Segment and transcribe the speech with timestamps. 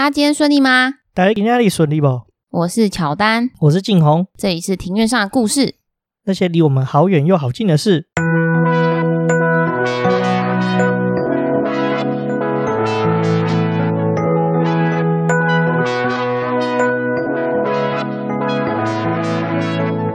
[0.00, 0.94] 大家今天顺利吗？
[1.12, 2.22] 大家今天顺利不？
[2.50, 5.74] 我是乔丹，我是静红，这里是庭院上的故事，
[6.24, 8.06] 那些离我们好远又好近的事。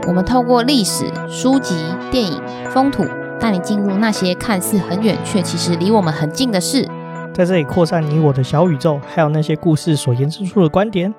[0.08, 1.76] 我们透过历史、书籍、
[2.10, 2.42] 电影、
[2.72, 3.04] 风土，
[3.38, 6.88] 带你进入那些看似很远却其实离我们很近的事，
[7.36, 11.14] 在这里扩散你我的小宇宙，还有那些故事所延伸出的观点。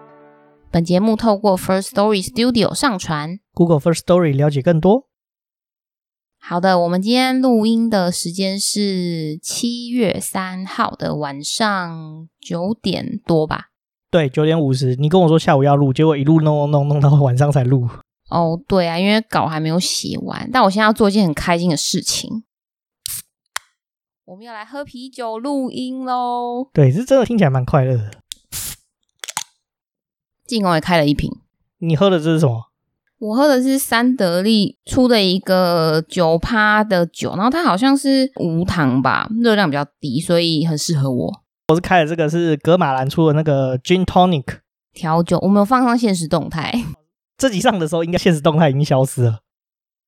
[0.71, 5.09] 本节目透过 First Story Studio 上传，Google First Story 了解更多。
[6.39, 13.65] 好的，我们今天录音的时间是七月三号的晚上九点多吧？
[14.09, 14.95] 对，九点五十。
[14.95, 17.87] 你跟我说下午要录，结果一路弄弄弄弄到晚上才录。
[18.31, 20.49] 哦，对啊，因为稿还没有写完。
[20.51, 22.43] 但我现在要做一件很开心的事情，
[24.27, 26.69] 我们要来喝啤酒录音喽。
[26.73, 28.11] 对，这真的听起来蛮快乐的。
[30.45, 31.31] 进攻也开了一瓶，
[31.77, 32.65] 你喝的这是什么？
[33.19, 41.43] 我喝的是三得利出的一个九趴的酒，然后它好像是无糖吧，热量比较低，所以很适合我。
[41.69, 44.57] 我是开的这个是格马兰出的那个 Gin Tonic
[44.93, 46.73] 调酒，我没有放上限时动态。
[47.37, 49.39] 这集上的时候应该限时动态已经消失了，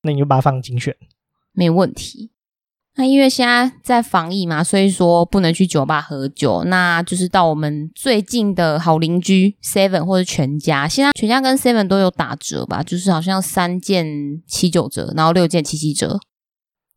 [0.01, 0.93] 那你就把它放精选，
[1.53, 2.31] 没问题。
[2.95, 10.85] 那因为现在在防疫嘛，所以说不能去酒吧喝酒，那就是到我们最近的好邻居 Seven 或者全家。
[10.85, 14.05] 现在全家跟 Seven 都有打折吧，就是好像三件
[14.45, 16.19] 七九折，然后六件七七折。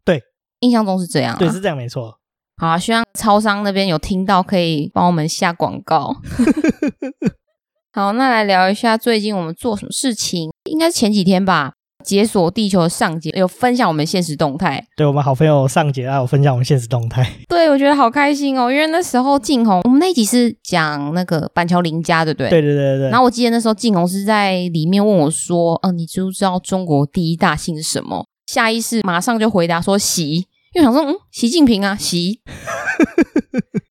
[0.04, 0.20] 对，
[0.58, 1.38] 印象中是这样啊。
[1.38, 2.18] 对，是这样，没错。
[2.56, 6.16] 好啊，希望超商那边有听到，可以帮我们下广告。
[7.94, 11.74] 好，那来聊一下最近我们做什么事情，应该是前几天吧。
[12.03, 22.50] 解锁地球的上节有分享我们现实动态，对，我们好朋友上节啊有分享我们现实动态， 对，我觉得好开心哦，因为那时候静红，我们那一集是讲那个板桥林家，对不对？
[22.50, 23.09] 对对对对。
[23.11, 32.41] 然后我记得那时候静红是在里面问我说：“嗯、呃，你知不知道中国第一大姓是什么？”下意识马上就回答说：“习。”因为想说：“嗯，习近平啊，习。”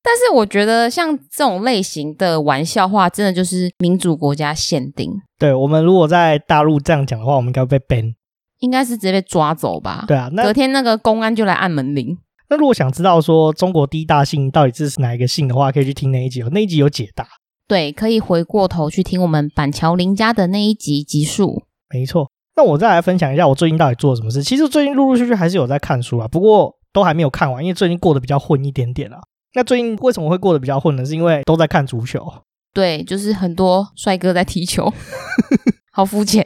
[0.03, 5.11] 但是我觉得像这种类型的玩笑话，真的就是民主国家限定。
[5.37, 8.15] 对，我们如果在大陆这样讲的话，我们应该会被 ban，
[8.59, 10.05] 应该是直接被抓走吧？
[10.07, 12.17] 对啊，那隔天那个公安就来按门铃。
[12.49, 17.27] 那如果想知道说中国第一大姓到底是哪一个姓的话，可以去听那一集，那一集有解答。
[17.67, 21.63] 对，可以回过头去听我们板桥林家的那一集集数。
[21.93, 22.31] 没错。
[22.55, 24.43] 那我再来分享一下我最近到底做了什么事。
[24.43, 29.19] 其实最近陆陆续续还是有在看书啊，不过都还没有看完，因为最近过得比较混一点点啊。
[29.53, 31.05] 那最近为什么会过得比较混呢？
[31.05, 32.25] 是因为都在看足球。
[32.73, 34.91] 对，就是很多帅哥在踢球，
[35.91, 36.45] 好肤浅。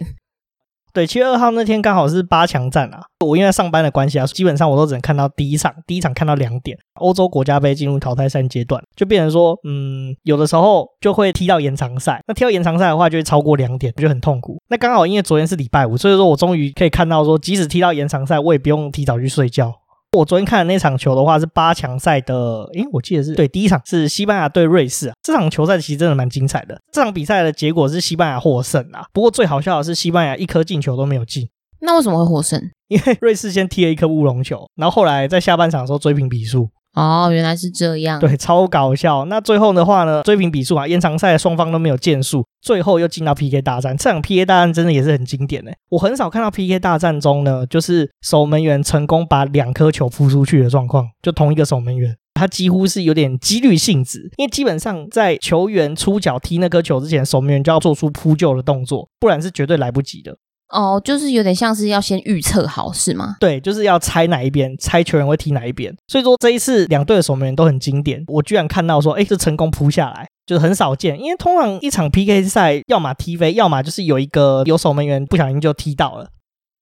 [0.95, 3.01] 对，七月二号那天刚好是八强战啊。
[3.25, 6.77] 我因为上班的关系啊，基本上我都只能看到第一场，第一场看到两点。
[6.93, 12.23] 欧洲国家杯进入淘汰赛阶段，就变成说，嗯，有的时候就会踢到延长赛。
[12.29, 14.57] 那踢到延长赛的话，就会超过两点，就很痛苦。
[14.69, 19.73] 那刚好因为昨天是礼拜五，所以说我终于可以看到说，即使踢到延长赛，我也不用提早去睡觉。
[20.15, 25.13] 我昨天看的那场球的话是八强赛的，诶，我记得是对，第一场是西班牙对瑞士啊。
[25.21, 26.79] 这场球赛其实真的蛮精彩的。
[26.91, 29.05] 这场比赛的结果是西班牙获胜啊。
[29.13, 31.49] 不过最好笑的是西班牙一颗进球都没有进。
[31.81, 32.59] 那为什么会获胜？
[32.87, 36.69] 因为瑞士先踢了一颗乌龙球，然后后来在下半场的时候追平比数。
[36.95, 38.19] 哦，原来是这样。
[38.19, 39.25] 对，超搞笑。
[39.25, 43.95] 那最后的话呢，追平比数啊，延长赛双方都没有建树，最后又进到 PK 大战。
[43.97, 45.75] 这场 PK 大战真的也是很经典诶。
[45.89, 60.37] 我很少看到 PK 大战中呢，就是守门员成功把两颗球扑出去的状况，就同一个守门员，他几乎是有点几率性质，因为基本上在球员出脚踢那颗球之前，守门员就要做出扑救的动作，不然是绝对来不及的。
[60.69, 63.35] 哦，就是有点像是要先预测好，是吗？
[63.39, 65.95] 对，就是要猜哪一边，猜球员会踢哪一边。
[66.07, 71.19] 所以说这一次两队的守门员都很经典，我居然看到说，哎，这成功扑下来，就是很少见。
[71.19, 76.25] 因为通常一场 PK 赛，要么踢飞，要么就是有一个有守门员不小心就踢到了，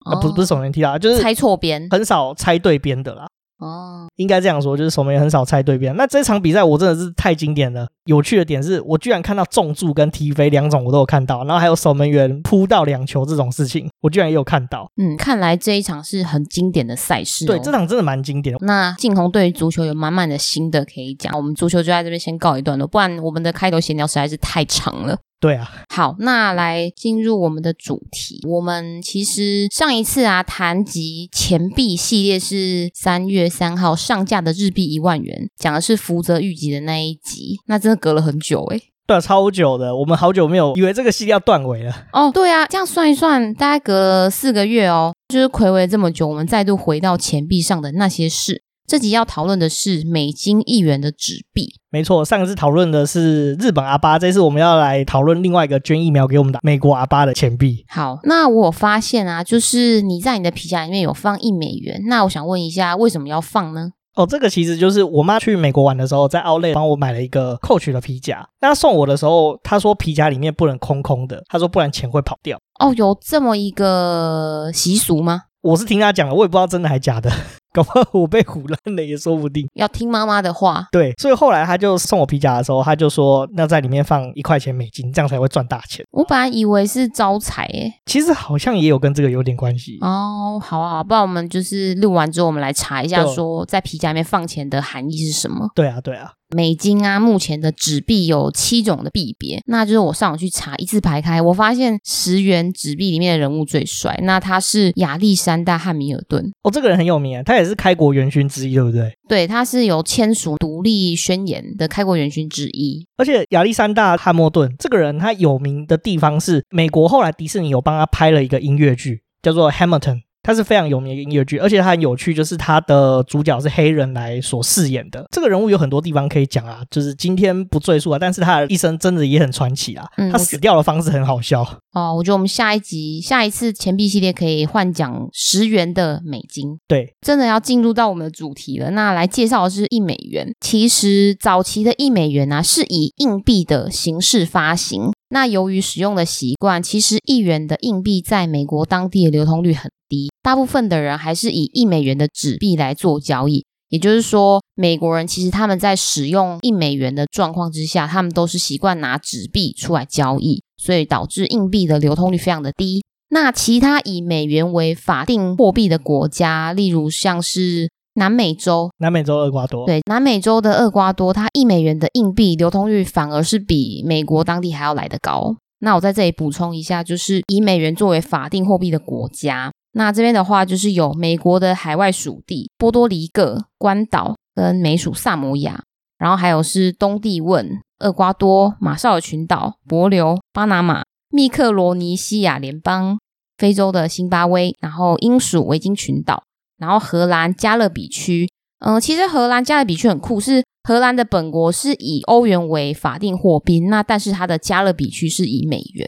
[0.06, 3.28] 哦、啊，不是不是守门员踢到，就是猜错边，很少猜对边的啦。
[3.60, 5.96] 哦，应该这样说，就是守门员很少猜对边。
[5.96, 7.88] 那这场比赛我真的是太经典了。
[8.06, 14.90] 有趣的点是我居然看到重注跟踢飞两种我都有看到，然后还有守门员扑到两球这种事情，我居然也有看到。
[14.98, 17.48] 嗯，看来这一场是很经典的赛事哦。
[17.48, 18.66] 对，这场真的蛮经典的。
[18.66, 25.18] 那静红对于足球有满满的心得可以讲，我们足球就在这边先告一段落，不然我们的开头闲聊实在是太长了。
[25.44, 28.40] 对啊，好，那来进入我们的主题。
[28.48, 37.60] 我们其实上一次啊谈及钱币系列是三月三号上架的日币一万元，讲的是福泽谕吉的那一集。
[37.68, 39.94] 那真的隔了很久诶、欸，对，超久的。
[39.94, 41.94] 我们好久没有以为这个系列要断尾了。
[42.14, 48.64] 哦，对啊，这样算一算，大概隔了四个月哦，就是暌违这么久，我们再度回到钱币上的那些事。
[48.86, 51.76] 这集要讨论的是美金一元的纸币。
[51.90, 57.86] 没错，上一次讨论的是日本阿巴，这次我们要来讨论另外一个捐疫苗给我们的美国阿巴的钱币。
[57.88, 63.92] 好，那我发现啊，就是你在你的皮夹里面有放一美元，那我想问一下，为什么要放呢？
[64.16, 68.48] 哦，这个其实就是我妈去美国玩的时候，在 Outlet 帮我买了一个 Coach 的皮夹。
[68.62, 72.60] 那她送我的时候，她说皮夹里面不能空空的，她说不然钱会跑掉。
[72.80, 75.44] 哦，有这么一个习俗吗？
[75.62, 77.32] 我是听她讲的，我也不知道真的还假的。
[77.74, 79.68] 搞不好我被唬烂了也说不定。
[79.74, 80.88] 要听妈妈的话。
[80.92, 86.06] 对，所以后来他就送我皮夹的时候，他就说那在里面放一块钱美金，这样才会赚大钱。
[86.12, 89.98] 我本来以为是招财诶，其实好像也有跟这个有点关系。
[90.02, 95.70] 哦，好啊，好，不然我们就是录完之后，我们来查一下，说在皮夹里面放钱的含义是什么？
[95.74, 96.34] 对啊，对啊。
[96.56, 106.54] 美金啊，目前的纸币有七种的币别，那就是我上网去查，一字排开，我发现十元纸币里面的人物最帅，那他是亚历山大汉密尔顿。
[106.62, 109.14] 哦，这个人很有名啊，他也是开国元勋之一，对不对？
[109.28, 113.06] 对，他是有签署独立宣言的开国元勋之一。
[113.18, 120.16] 而且亚历山大汉默顿这个人，他有名的地方是美国后来迪士尼有帮他拍了一个音乐剧，叫做《Hamilton》。
[120.44, 125.26] 它是非常有名的音乐剧，而且它很有趣，就是它的主角是黑人来所饰演的。
[125.32, 128.20] 这个人物有很多地方可以讲啊，就是今天不赘述啊。
[128.20, 130.06] 但是他的一生真的也很传奇啊。
[130.32, 131.66] 他死掉的方式很好笑。
[131.94, 136.78] 嗯、哦，我觉得我们下一集、下一次钱币系列可以换讲十元的美金。
[136.88, 138.92] 对，真的要进入到我们的主题了。
[138.92, 140.54] 那来介绍的是一美元。
[140.60, 145.12] 其实早期的一美元呢、啊，是以硬币的形式发行。
[145.34, 153.66] 那由于使用的习惯，其实一元的硬币在美国当地的流通率很低，大部分的人还是以一美元的纸币来做交易。
[153.90, 163.04] 也就是说，美国人其实他们在使用一美元的状况之下，他们都是习惯拿纸币出来交易，所以导致硬币的流通率非常的低。
[163.32, 167.90] 那其他以美元为法定货币的国家，例如像是。
[168.16, 175.56] 南美洲，南美洲厄瓜多，对，南美洲的厄瓜多，它一美元的硬币流通率反而是比美国当地还要来得高。
[175.80, 185.84] 那我在这里补充一下，就是以美元作为法定货币的国家，那这边的话就是有美国的海外属地波多黎各、关岛跟美属萨摩亚，
[186.18, 193.18] 然后还有是东帝汶、厄瓜多、马绍尔群岛、帛琉、巴拿马、密克罗尼西亚联邦、
[193.58, 196.44] 非洲的新巴威，然后英属维京群岛。
[196.84, 198.50] 然后荷兰加勒比区，
[198.86, 206.06] 嗯、呃，其实荷兰加勒比区很酷，是荷兰的本国是以欧元为法定货币，那但是它的加勒比区是以美元。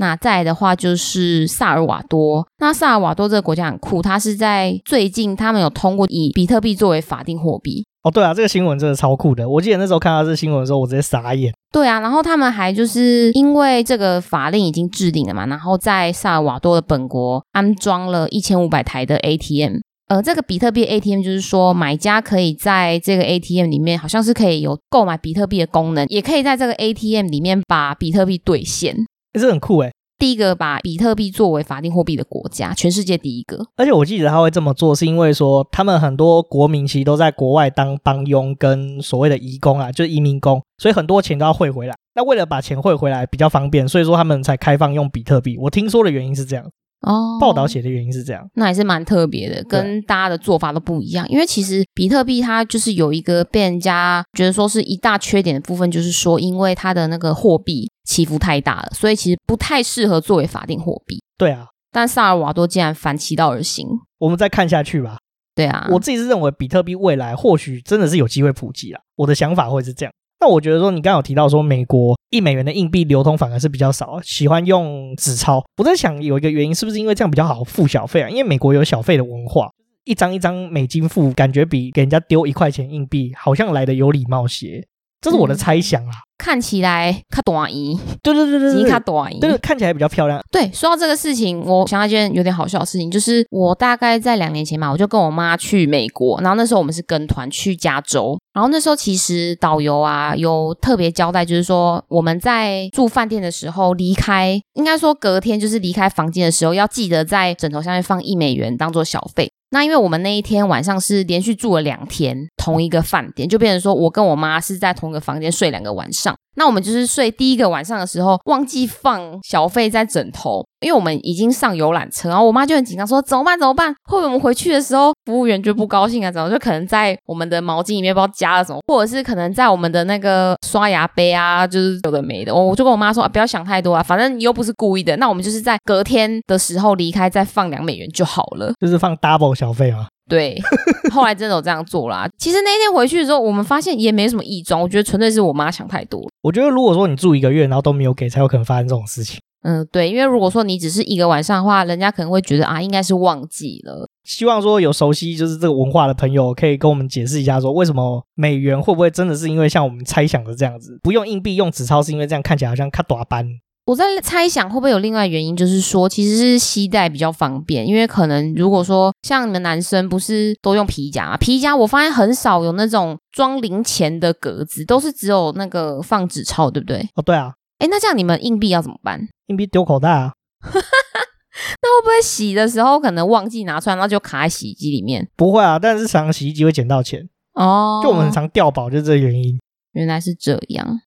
[0.00, 7.84] 那再来的话就是萨尔瓦多，那萨尔瓦多这个国家很酷，它是在最近他们有通过以比特币作为法定货币。
[8.04, 11.52] 哦，对啊，这个新闻真的超酷的，我记得那时候看到这个新闻的时候，我直接傻眼。
[11.72, 19.80] 对啊，然后他们还就是因为这个法令已经制定了嘛，然后在萨尔瓦多的本国安装了一千五百台的 ATM。
[20.08, 28.96] 呃，这个比特币 ATM 就是说，买家可以在这个 ATM 里面，好像是可以有购买比特币的功能，也可以在这个 ATM 里面把比特币兑现。
[29.34, 33.66] 这是很酷诶，第一个把比特币作为法定货币的国家，全世界第一个。
[33.76, 41.94] 而且我记得他会这么做，是因为说他们很多国民其实都在国外当帮佣跟所谓的移工啊，就是移民工，所以很多钱都要汇回来。
[42.14, 45.58] 那为了把钱汇回来比较方便，所以说他们才开放用比特币。
[45.58, 46.64] 我听说的原因是这样。
[47.00, 51.28] 哦，报道写的原因是这样，那还是蛮特别的，跟大家的做法都不一样。
[51.28, 61.22] 因为其实比特币它就是有一个被人家觉得说是一大缺点的部分，就是说因为它的那个货币起伏太大了，所以其实不太适合作为法定货币。
[61.38, 63.86] 对啊，但萨尔瓦多竟然反其道而行，
[64.18, 65.18] 我们再看下去吧。
[65.54, 70.12] 对啊，我自己是认为比特币未来或许真的是有机会普及啊，我的想法会是这样。
[70.40, 75.64] 那我觉得说，你刚刚有提到说，美国一美元的硬币流通反而是比较少，喜欢用纸钞。
[75.78, 78.30] 我在想，有一个原因是不是因为这样比较好付小费啊？
[78.30, 79.68] 因为美国有小费的文化，
[80.04, 84.86] 一张一张美金付，感觉比给人家丢一块钱硬币好像来的有礼貌些。
[85.20, 86.12] 这是我的猜想啊。
[86.38, 90.40] 看起来卡短衣，对对对对对，卡短衣，对，看起来比较漂亮。
[90.52, 109.50] 对，说到这个事情，我想到一件有点好笑的事情，就是我大概在两年前嘛，我就跟我妈去美国，然后那时候我们是跟团去加州，然后那时候其实导游啊有特别交代，就是说我们在住饭店的时候离开，应该说隔天就是离开房间的时候，要记得在枕头下面放一美元当做小费。
[109.70, 116.34] 那因为我们那一天晚上是连续住了两天同一个饭店，就变成说我跟我妈是在同一个房间睡两个晚上。
[116.58, 123.94] 那我们就是睡第一个晚上的时候，忘记放小费在枕头，因为我们已经上游览车，然后我妈就很紧张说怎么办怎么办？
[124.10, 126.32] 会不会我们回去的时候服务员就不高兴啊？
[126.32, 132.52] 怎么就可能在我们的毛巾里面不知道加了什么，或者是可能在我们的那个刷牙杯啊，就是有的没的。
[132.52, 135.16] 我就跟我妈说啊，不要想太多啊，反正你又不是故意的。
[135.18, 140.08] 那我们就是在隔天的时候离开，再放两美元就好了，就是放 double 小费啊。
[140.28, 140.56] 对，
[141.10, 142.28] 后来真的有这样做啦。
[142.38, 146.28] 其实那一天回去的时候，我们发现也没什么异状，我觉得纯粹是我妈想太多了。
[146.42, 149.40] 我觉得如果说你住一个月，然后都没有给，才有可能发生这种事情。
[149.62, 154.08] 嗯，对，因为如果说你只是一个晚上的话，人家可能会觉得啊，应该是忘记了。
[154.24, 163.46] 希望说有熟悉就是这个文化的朋友，可以跟我们解释一下，说为什么美元会不会真的是因为像我们猜想的这样子，不用硬币用纸钞，是因为这样看起来好像卡短班。
[163.88, 171.38] 我在猜想会不会有另外原因，就是说其实是携带比较方便，因为可能如果说像你们男生不是都用皮夹嘛？
[171.38, 177.08] 皮夹我发现很少有那种装零钱的格子，都是只有那个放纸钞，对不对？
[177.14, 177.54] 哦，对啊。
[177.78, 179.26] 哎，那这样你们硬币要怎么办？
[179.46, 180.34] 硬币丢口袋啊。
[180.62, 185.26] 那会不会洗的时候可能忘记拿出来，然后就卡在洗衣机里面？
[185.34, 188.02] 不会啊，但是常常洗衣机会捡到钱哦。
[188.02, 189.58] 就我们很常掉宝，就是这个原因。
[189.92, 191.00] 原来是这样。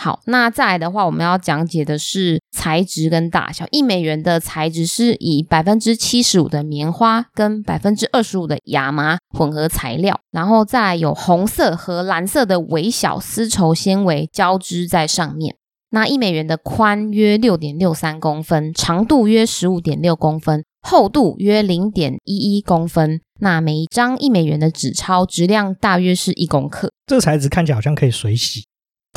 [0.00, 3.66] 好，那再来的话，我们要讲解的是材质跟大小。
[3.72, 15.56] 一美元的材质是以百分之七十五的棉花跟百分之二十五的亚麻混合材料，然后再有红色和蓝色的微小丝绸纤维交织在上面。
[15.90, 23.20] 那一美元的宽约六点六三公分，长度约十五点六公分，厚度约零点一一公分。
[23.40, 26.92] 那每一张一美元的纸钞质量大约是一公克。
[27.06, 28.67] 这个材质看起来好像可以水洗。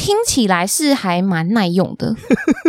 [0.02, 2.16] 听起来是还蛮耐用的，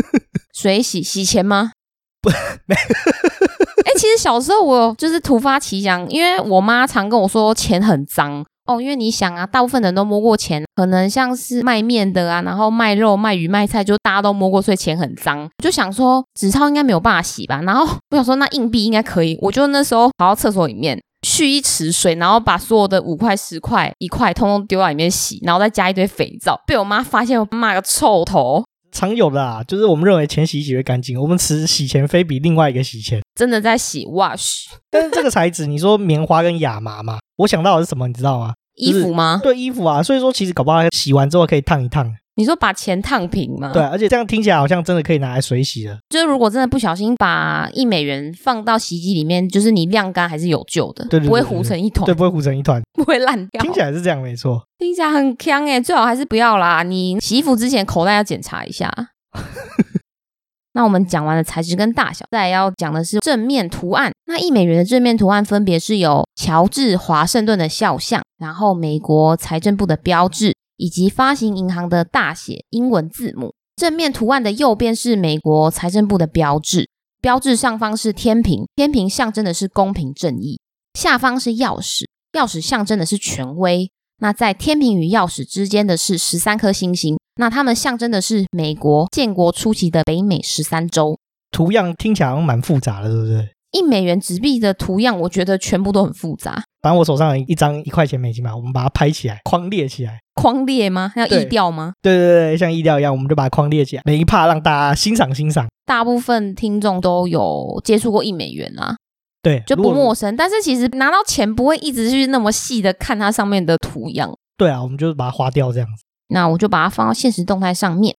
[0.53, 1.73] 水洗洗钱吗？
[2.21, 2.29] 不，
[2.67, 2.75] 没。
[2.75, 8.79] 哎、欸，其实小时候我就是突发奇想，因为我妈常跟我说钱很脏哦。
[8.79, 15.41] 因为你想啊，大部分人都摸过钱，可能像是卖面的啊，然后卖肉、卖鱼、卖菜，就大家都摸过，所以钱很脏。
[15.41, 17.63] 我就想说，纸钞应该没有办法洗吧？
[17.63, 19.39] 然后我想说，那硬币应该可以。
[19.41, 21.01] 我就那时候跑到厕所里面。
[21.27, 28.65] 蓄一池水，然后把所有的五块、十块、一块通通丢到里面洗，然后再加一堆肥皂，被我妈发现，我骂个臭头。
[28.91, 34.67] 常有的啊，就是我们认为钱洗一洗会干净，我们持洗钱非比另外一个洗钱，真的在洗 wash。
[34.91, 38.53] 但是这个材质，你说棉花跟亚麻嘛，我想到的是什么，你知道吗？
[38.75, 39.41] 衣服吗？
[39.43, 42.13] 对，衣服啊，所以说其实搞不好洗完之后可以烫一烫。
[42.35, 43.73] 你说把钱烫平吗？
[43.75, 45.99] 对，而且这样听起来好像真的可以拿来水洗了。
[46.09, 53.63] 就是如果真的不小心把一美元放到洗衣机里面，就是你晾干还是有救的，对，对，对，对，不会糊成一团，对，不会糊成一团， 不会烂掉。
[53.63, 54.63] 听起来是这样，没错。
[54.79, 56.83] 听起来很坑哎，最好还是不要啦。
[56.83, 58.91] 你洗衣服之前口袋要检查一下。
[60.75, 64.11] 那我们讲完了材质跟大小，再来要讲的是正面图案。
[64.25, 70.55] 那一美元的正面图案分别是有乔治华盛顿的肖像，然后美国财政部的标志。
[70.83, 73.55] 以及发行银行的大写英文字母。
[73.77, 80.61] 正面图案的右边是美国财政部的标志，标志上方是天平，天平象征的是公平正义。
[80.99, 83.93] 下方是钥匙，钥匙象征的是权威。
[84.19, 91.17] 那在天平与钥匙之间的是十三颗星星，那它们象征的是美国建国初期的北美十三州。
[91.53, 93.49] 图样听起来蛮复杂的，对不对？
[93.73, 96.63] 一美元纸币的图样，我觉得全部都很复杂。
[96.81, 100.19] 反正我手上有一张一块钱美金嘛，我们把它拍起来，框列起来。
[100.35, 101.13] 框列吗？
[101.15, 101.93] 要意调吗？
[102.01, 105.67] 对对对，像意调一样，我们就把它框列起来，每一趴让大家欣赏欣赏。
[105.85, 108.97] 大部分听众都有接触过一美元啊，
[109.43, 110.35] 对，就不陌生。
[110.37, 114.35] 但是其实拿到钱不会一直去那么细的看它上面的图样。
[114.57, 116.05] 对啊，我们就是把它花掉这样子。
[116.29, 118.17] 那我就把它放到现实动态上面。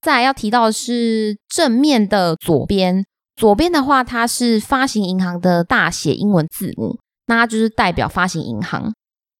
[0.00, 3.04] 再来要提到的是正面的左边。
[3.36, 8.94] 左边的话，它是发行银行的大写英文字母，那它就是代表发行银行。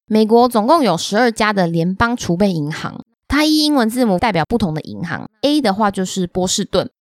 [0.05, 5.27] 美国总共有十二家的联邦储备银行，它一英文字母代表不同的银行。
[5.41, 6.91] A 的话就是波士顿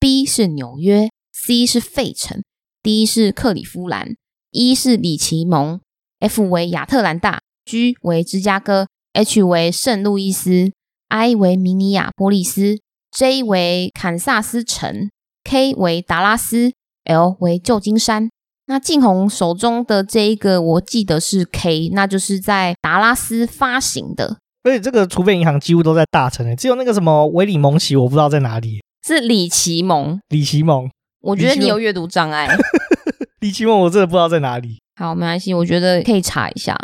[0.00, 2.42] ，B 是纽约，C 是费城
[2.82, 4.16] ，D 是克里夫兰
[4.50, 5.78] ，E 是里奇蒙
[6.20, 10.72] ，F 为亚特兰大，G 为芝加哥，H 为圣路易斯
[11.08, 12.78] ，I 为明尼亚波利斯
[13.12, 15.10] ，J 为堪萨斯城。
[15.46, 16.72] K 为达拉斯
[17.04, 18.28] ，L 为旧金山。
[18.66, 24.38] 那静红手中的这一个，我记得是 K，那就是在达拉斯发行的。
[24.64, 28.80] 而且这个储备银行几乎都在大城诶，只有那个什么维里蒙奇，我不知道在哪里。
[29.06, 30.90] 是李奇蒙，李奇蒙。
[31.20, 32.48] 我觉得你有阅读障碍。
[33.38, 34.80] 李奇蒙，我真的不知道在哪里。
[34.96, 36.76] 好，没关系，我觉得可以查一下。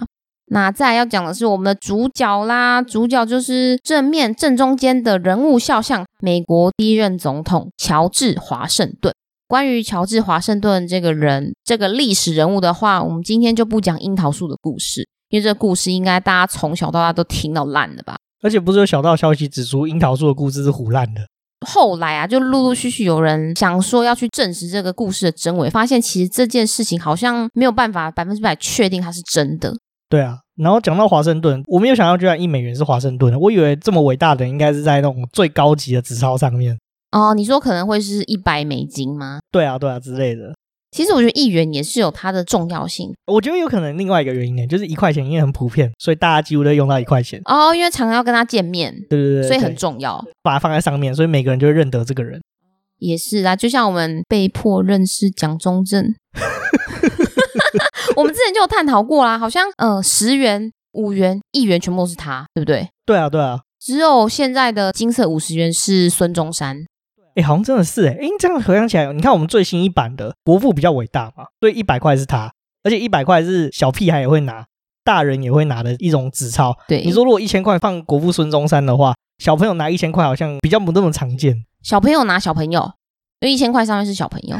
[0.47, 9.15] 那再来要讲的是我们的主角啦，主角就是正面正中间的人物肖像，美国第一任总统乔治华盛顿。
[9.49, 18.17] 关于乔治华盛顿这个人，这个历史人物的话，我们今天就不讲樱桃树的故事，因为这个故事应该大家从小到大都听到烂了吧？
[18.43, 21.21] 而且不是有小道消息指出樱桃树的故事是胡烂的。
[21.67, 29.73] 后来啊，就陆陆续续有人想说要去证实这个故事的真伪，发现其实这件事情好像没有办法百分之百确定它是真的。
[30.13, 36.77] 对啊，然后讲到华盛顿，我没有想到居然一美元是华盛顿的，我以为这么伟大的应该是在那种最高级的纸钞上面。
[37.13, 39.39] 哦，你说可能会是一百美金吗？
[39.51, 40.53] 对啊，对啊之类的。
[40.91, 43.11] 其实我觉得一元也是有它的重要性。
[43.27, 47.41] 我觉得有可能另外一个原因呢，就是一块钱因为很普遍，所以大家几乎都用到一块钱。
[47.47, 52.39] 哦，因为常常要跟他见面，对对对，所以很重要，把它放在上面，所以每个人就会认得这个人。
[52.99, 56.15] 也是啊，就像我们被迫认识蒋中正，
[58.17, 62.89] 我们之前就有探讨过啦，好像呃十元、五元、一元全部都是他，对不对？
[63.07, 63.61] 对啊，对啊。
[63.81, 66.87] 只有现在的金色五十元是孙中山。
[67.35, 72.53] 哎，好像真的是哎，哎，这样回想起来，你看我们最新一版的国父比较伟大嘛，所以一百块是他，
[72.85, 74.67] 而且一百块是小屁孩也会拿，
[75.03, 76.77] 大人也会拿的一种纸钞。
[76.87, 81.65] 对，你说如果一千块放国父孙中山的话，小朋友拿一千块好像比较不那么常见。
[81.83, 82.93] 小朋友拿小朋友，
[83.41, 84.57] 因为一千块上面是小朋友，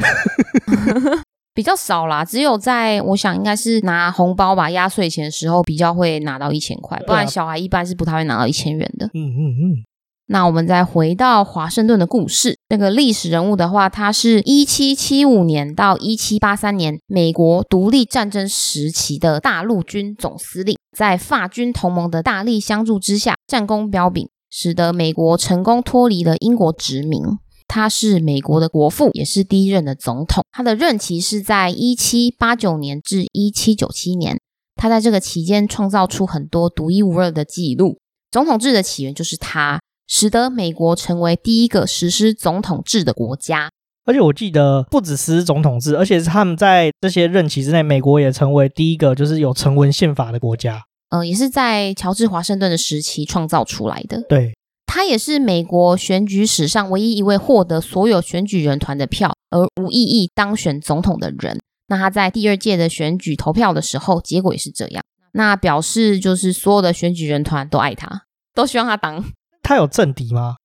[1.53, 2.25] 比较少啦。
[2.25, 9.05] 只有在我想应该是拿红包吧，压岁钱的时候比较会拿到一千块，不然小孩一般是不太会拿到一千元的。
[9.07, 9.83] 嗯嗯嗯。
[10.27, 24.29] 那我们再回到华盛顿的故事，那个历史人物的话，他是一七七五年到一七八三年美国独立战争时期的大陆军总司令，在法军同盟的大力相助之下，战功彪炳。
[24.55, 27.23] 使得美国成功脱离了英国殖民。
[27.73, 30.45] 他是美国的国父，也是第一任的总统。
[30.51, 34.39] 他的任期是在一七八九年至一七九七年。
[34.75, 37.97] 他在这个期间创造出很多独一无二的记录。
[38.29, 43.71] 总统制的起源就是他，使得美国成为第一个实施总统制的国家。
[44.05, 50.83] 而且我记得，不只实施总统制，而且是他们在这些任期之内，美国也成为第一个就是有成文宪法的国家。
[51.09, 54.21] 呃，也是在乔治华盛顿的时期创造出来的。
[54.29, 54.53] 对，
[54.93, 61.57] 他也是美国选举史上唯一一位获得所有选举人团的票而无异议当选总统的人。
[61.87, 65.03] 那他在第二届的选举投票的时候，结果也是这样。
[65.31, 69.25] 那表示就是所有的选举人团都爱他，都希望他当。
[69.63, 70.57] 他有政敌吗？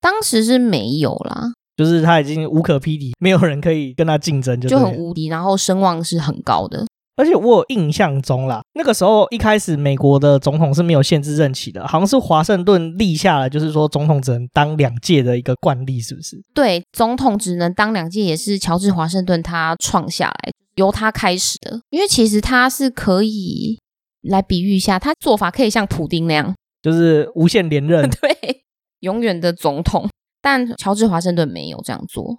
[0.00, 6.84] 当时是没有啦，就是他已经无可匹敌，没有人可以跟他竞争就，就很无敌，然后声望是很高的。
[7.18, 16.40] 而且我有印象中啦，那个时候一开始美国的总统是没有限制任期的，好像是华盛顿立下了，就是说总统只能当两届的一个惯例，是不是？
[16.54, 21.80] 对，总统只能当两届，也是乔治华盛顿他创下来，由他开始的。
[21.90, 23.80] 因为其实他是可以
[24.22, 28.62] 来比喻一下，他做法可以像普丁那样，就是无限连任， 对，
[29.00, 30.08] 永远的总统。
[30.40, 32.38] 但乔治华盛顿没有这样做。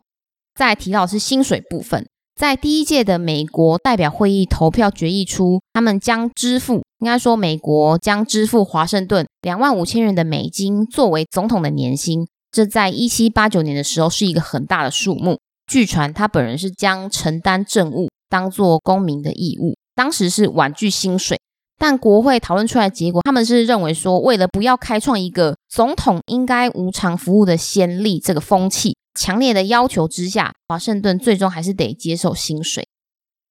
[0.55, 2.07] 再提到是薪水部分。
[2.39, 12.25] 在第一届的美国代表会议投票决议出，他们将支付，应该说美国将支付华盛顿两万五千元的美金作为总统的年薪。
[12.49, 15.37] 这在一七八九年的时候是一个很大的数目。
[15.69, 21.37] 据传他本人是将承担政务当做公民的义务，当时是婉拒薪水。
[21.77, 28.95] 但国会讨论出来的结果，他们是认为说，为了不要开创一个总统应该无偿服务的先例这个风气。
[29.13, 32.87] 强烈的要求之下，华盛顿最终还是得接受薪水，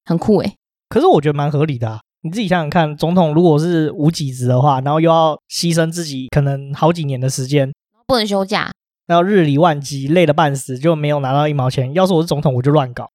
[0.04, 0.54] 很酷诶。
[0.88, 7.70] 可是我觉得蛮合理的啊，你自己想想看，总统如果是无给职的话，然后又要牺牲自己可能好几年的时间，
[8.06, 8.70] 不能休假，
[9.06, 11.92] 然后日理万机，累得半死，就没有拿到一毛钱。
[11.92, 13.10] 要是我是总统，我就乱搞。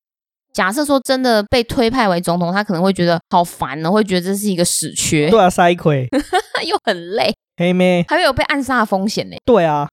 [0.54, 5.32] 假设说真的被推派为总统，他可能会觉得好烦呢，会觉得这是一个死缺。
[5.32, 6.08] 对啊，塞亏，
[6.68, 9.36] 又很累，黑妹还会有被暗杀的风险呢。
[9.44, 9.90] 对啊。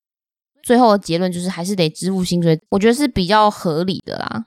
[0.62, 4.44] 最后的结论就是还是得支付薪水，我觉得是比较合理的啦。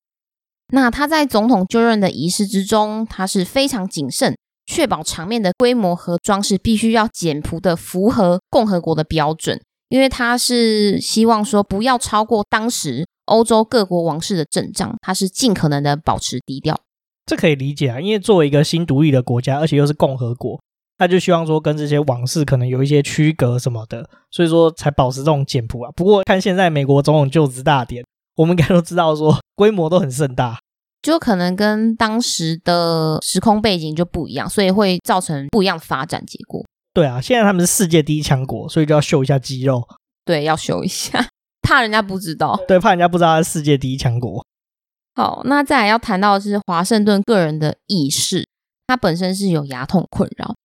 [0.74, 16.80] 那他在总统就任的仪式之中，他是非常谨慎，确保场面的规模和装饰必须要简朴的符合共和国的标准，因为他是希望说不要超过当时欧洲各国王室的阵仗，他是尽可能的保持低调。
[17.26, 20.60] 这可以理解啊，因为作为一个新独立的国家，而且又是共和国。
[20.98, 25.92] 他就希望说跟这些往事可能有一些区隔什么的，所以说才保持这种简朴啊。
[25.96, 30.60] 不过看现在美国总统就职大典，我们应该都知道说规模都很盛大，
[31.02, 36.64] 就可能跟当时的时空背景就不一样，所以会造成不一样的发展结果。
[36.94, 39.84] 对啊，现在他们是世界第一强国，所以就要秀一下肌肉。
[40.24, 41.28] 对，要秀一下，
[41.64, 42.58] 怕人家不知道。
[42.68, 44.46] 对，怕人家不知道他是世界第一强国。
[45.16, 48.48] 好，那再来要谈到的是华盛顿个人的意识，
[48.88, 50.56] 他本身是有牙痛困扰。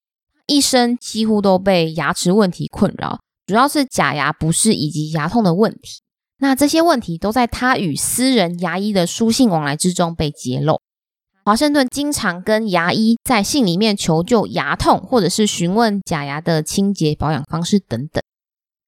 [0.49, 6.01] 一生几乎都被牙齿问题困扰，主要是假牙不适以及牙痛的问题。
[6.39, 10.81] 那这些问题都在他与私人牙医的书信往来之中被揭露。
[11.45, 18.23] 华盛顿经常跟牙医在信里面求救牙痛，或者是询问假牙的清洁保养方式等等。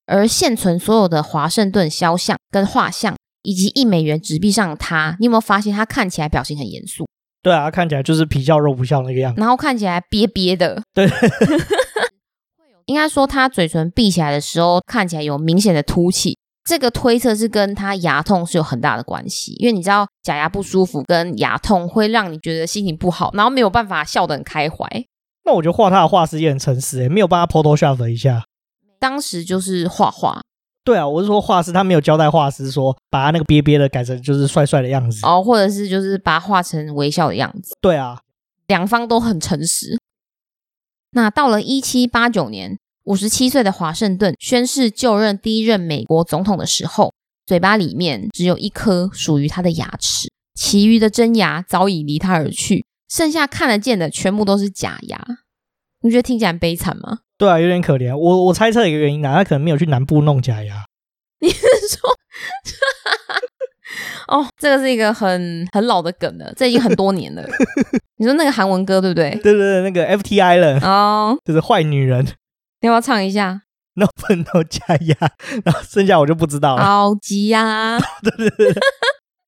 [0.07, 7.07] 而现存所有的华盛顿肖像跟画像，以及一美元纸币上的他，你有没有发现他看起来表情很严肃？
[7.43, 10.83] 对啊，看起来就是皮笑肉不笑那个样子，然后看起来憋憋的。
[10.93, 11.09] 对，
[12.87, 24.87] 应该说他嘴唇闭起来的时候，看起来有明显的凸起，这个推测是跟他牙痛是有很大的关系，因为你知道假牙不舒服跟牙痛会让你觉得心情不好，然后没有办法笑得很开怀。
[25.45, 28.45] 那我觉得画他的画师也很诚实，诶，没有帮他 Photoshop 一下。
[28.99, 30.43] 当时就是画画。
[30.83, 37.77] 对啊，我是说画师他没有交代画师说把他那个瘪瘪的改成就是帅帅的样子哦，或者是就是把他画成微笑的样子。
[37.81, 38.21] 对啊，
[38.67, 39.99] 两方都很诚实。
[41.13, 47.13] 那到了一七八九年，五十七岁的华盛顿宣誓就任第一任美国总统的时候，
[47.47, 55.21] 嘴巴里面只有一颗属于他的牙齿，其余的真牙早已离他而去，剩下看得见的全部都是假牙。
[56.03, 57.19] 你觉得听起来很悲惨吗？
[57.41, 58.15] 对啊，有点可怜。
[58.15, 60.85] 我我猜测一个原因啊，他可能没有去南部弄假牙。
[61.41, 61.61] 你是
[61.97, 62.11] 说？
[64.29, 67.43] 哦，这个是一个很很老的梗了，这已经很多年了。
[68.19, 69.31] 你说那个韩文歌对不对？
[69.43, 72.25] 对对对，那个 FTI 了哦，就是坏女人。
[72.83, 73.63] 你要不要唱一下
[73.95, 75.17] ？No 粪 no 假牙，
[75.65, 76.85] 然后剩下我就不知道了。
[76.85, 77.99] 好急呀！
[78.23, 78.75] 对对对，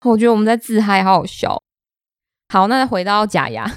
[0.07, 1.63] 我觉得我们在自嗨，好好笑。
[2.49, 3.71] 好，那再回到假牙，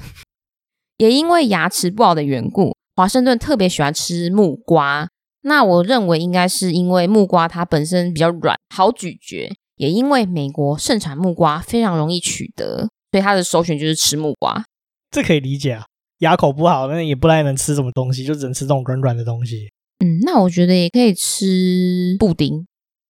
[0.98, 5.10] 也因为牙齿不好的缘故，华盛顿特别喜欢吃木瓜。
[5.42, 9.54] 那我认为应该是因为木瓜它本身比较软，好咀嚼。
[9.76, 14.64] 也因为美国盛产木瓜，非常容易取得，所以它的首选就是吃木瓜。
[15.12, 15.84] 这可以理解啊，
[16.20, 19.70] 牙口不好，那也不太能吃什么东西，就只能吃这种软软的东西。
[20.00, 22.66] 嗯，那我觉得也可以吃布丁。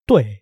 [0.07, 0.41] 对。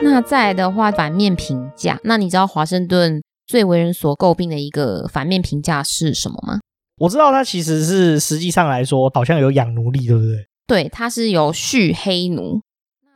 [0.00, 2.00] 那再来的话，反面评价。
[2.04, 6.60] 那你知道华盛顿最为人所诟病的一个反面评价是什么吗？
[6.98, 10.46] 我知道他其实是实际上来说，好像有养奴隶，对不对？
[10.66, 12.60] 对，他是有蓄黑奴。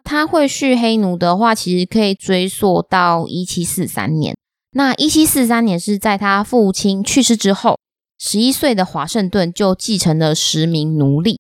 [0.05, 4.35] 他会蓄黑奴的话，其实可以追溯到一七四三年。
[4.73, 7.79] 那一七四三年是在他父亲去世之后，
[8.19, 11.39] 十一岁的华盛顿就继承了十名奴隶。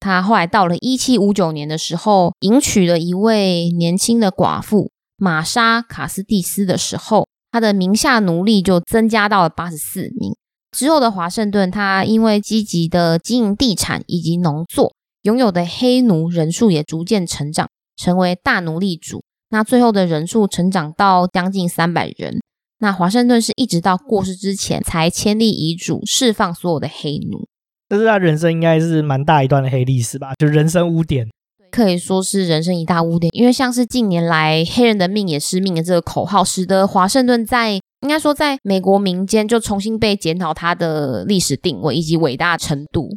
[0.00, 10.34] 他后来到了一七五九年的时候，迎娶了一位年轻的寡妇玛莎卡斯蒂斯的时候，他的名下奴隶就增加到了八十四名。
[10.76, 19.22] 之后的华盛顿，他因为积极的经营地产以及农作，拥有的黑奴人数也逐渐成长，成为大奴隶主。
[19.50, 22.40] 那最后的人数成长到将近三百人。
[22.78, 27.46] 那华盛顿是一直到过世之前才签立遗嘱释放所有的黑奴。
[27.86, 30.32] 但是他人生应该是蛮大一段的黑历史吧？
[30.38, 31.28] 就人生污点，
[31.72, 33.30] 可以说是人生一大污点。
[33.34, 43.08] 因为像是近年来“黑人的命也是命”的这个口号，使得华盛顿在应该说，在美国民间就重新被检讨他的历史定位以及伟大程度。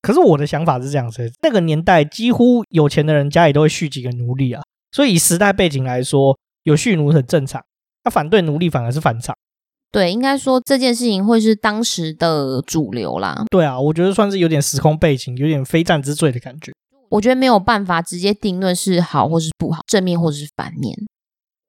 [0.00, 7.62] 可是我的想法是这样子：那个年代几乎有钱的人家里都会蓄几个奴隶啊，所以以时代背景来说，有蓄奴很正常。
[8.04, 9.36] 那反对奴隶反而是反常。
[9.92, 13.44] 对，应该说这件事情会是当时的主流啦。
[13.50, 16.72] 对啊，我觉得算是有点时空背景，有点非战之罪的感觉。
[17.12, 20.96] 我觉得没有办法直接定论是好或是不好，正面或是反面。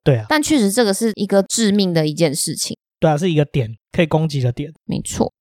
[0.01, 2.77] 对啊，但确实这个是一个致命的一件事情。
[2.97, 4.71] 对啊，是一个点可以攻击的点。
[4.85, 5.33] 没错。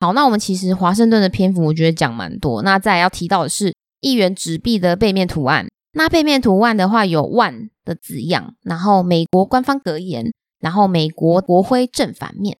[0.00, 2.62] 好，那我们其实华盛顿的篇幅我觉得讲蛮多。
[2.62, 5.66] 那再来要提到的是一元纸币的背面图案。
[5.92, 12.56] 那背面图案的话有万的字样，然后美国官方格言，然后美国国徽正反面。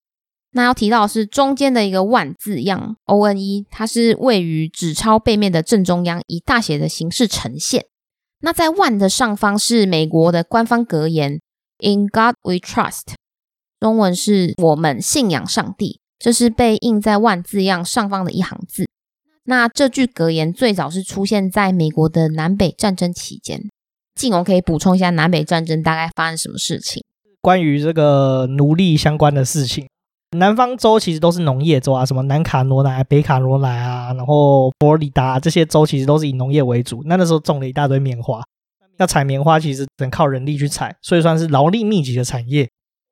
[0.51, 7.85] 那要提到是中间的一个万字样 O N E，它是位于纸钞背面的正中央，以大写的形式呈现。
[8.41, 11.39] 那在万的上方是美国的官方格言
[11.79, 13.13] ，In God We Trust，
[13.79, 18.85] 中文是我们信仰上帝，这是被印在万字样上方的一行字。
[19.43, 23.69] 那这句格言最早是出现在美国的南北战争期间。
[24.15, 27.03] 晋龙可以补充一下南北战争大概发生什么事情？
[27.39, 29.87] 关于这个奴隶相关的事情。
[30.37, 37.01] 南方州其实都是农业州啊，什么南卡罗来、北卡罗来啊，然后佛罗里达这些州其实都是以农业为主。
[37.05, 38.39] 那那时候种了一大堆棉花，
[38.97, 42.69] 要采棉花其实只能靠人力去采，所以算是劳力密集的产业。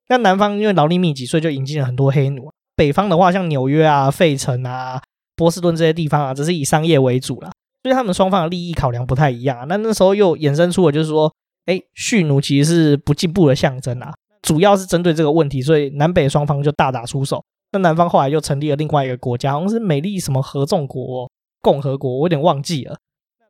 [0.09, 2.51] 那南方因为劳力密集，所以就引进了很多黑奴。
[2.75, 5.01] 北方的话，像纽约啊、费城啊、
[5.35, 7.49] 波士顿这些地方啊，只是以商业为主啦，
[7.81, 9.65] 所以他们双方的利益考量不太一样啊。
[9.67, 11.33] 那那时候又衍生出了就是说，
[11.65, 14.13] 哎，蓄奴其实是不进步的象征啊。
[14.41, 17.43] 主要是针对这个问题，所以南北双方就大打出手。
[17.71, 21.29] 那南方后来又成立了另外一个国家，好像是美丽什么合众国
[21.61, 22.97] 共和国，我有点忘记了。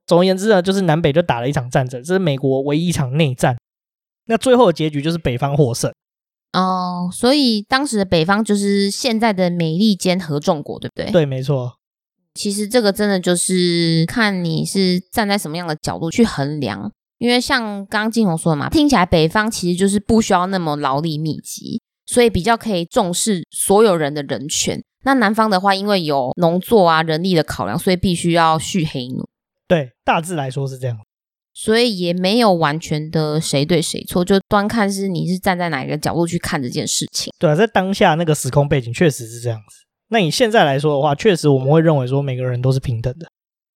[0.05, 3.55] 总而言之呢，就是南北就打了一场战争，这是美国唯一一场内战。
[4.25, 5.91] 那最后的结局就是北方获胜。
[6.53, 11.11] 哦，所以当时的北方就是现在的美利坚合众国，对不对？
[11.11, 11.75] 对，没错。
[12.33, 16.91] 其实这个真的就是看你是站在什么样的角度去衡量。
[17.17, 24.83] 因为像刚刚晋弘说的嘛，听起来北方其实就是不需要那么劳力密集，所以比较可以重视所有人的人权。
[25.03, 29.25] 那南方的话，因为有农作啊、人力的考量，所以必须要蓄黑奴。
[29.67, 30.97] 对，大致来说是这样。
[31.53, 37.33] 所以也没有完全的谁对谁错，就端看是你是站在哪一个角度去看这件事情。
[37.39, 39.77] 对啊，在当下那个时空背景确实是这样子。
[40.09, 43.27] 那你现在来说的话，确实我们会认为说每个人都是平等的。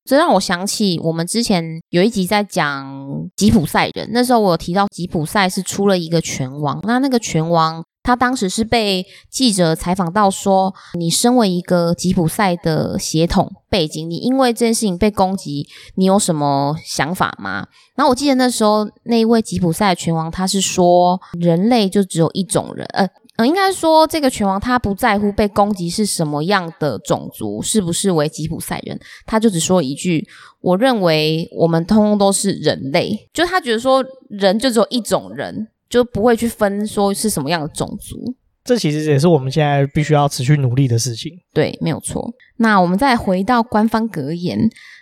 [0.04, 7.84] 这让我想起我们之前有一集在讲吉普赛人，那时候我有提到吉普赛是出了一个拳王，那那个拳王。
[8.04, 30.28] 他当时是被记者采访到说：“你身为一个吉普赛的血统背景，你因为这件事情被攻击，你有什么想法吗？”然后我记得那时候那一位吉普赛拳王他是说：“人类就只有一种人，呃呃，应该说这个拳王他不在乎被攻击是什么样的种族，是不是为吉普赛人，他就只说一句：
[30.60, 41.30] 我认为我们通通都是人类，就他觉得说人就只有一种人。”就不会去分说是什么样的种族，这其实也是我们现在必须要持续努力的事情。
[41.54, 42.34] 对，没有错。
[42.60, 44.58] 那我们再回到官方格言，